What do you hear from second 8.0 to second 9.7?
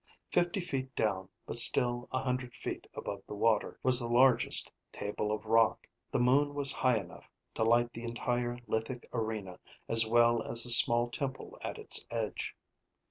entire lithic arena